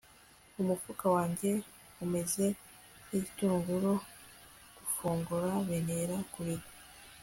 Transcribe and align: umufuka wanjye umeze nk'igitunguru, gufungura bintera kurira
umufuka 0.61 1.05
wanjye 1.15 1.51
umeze 2.03 2.45
nk'igitunguru, 3.05 3.91
gufungura 4.77 5.49
bintera 5.67 6.17
kurira 6.33 6.65